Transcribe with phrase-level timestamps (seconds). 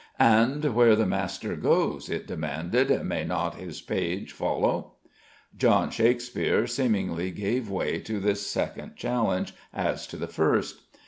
[0.17, 4.93] "And where the master goes," it demanded, "may not his page follow?"
[5.55, 10.81] John Shakespeare seemingly gave way to this second challenge as to the first.